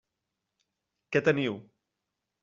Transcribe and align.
Què 1.15 1.21
teniu? 1.27 1.59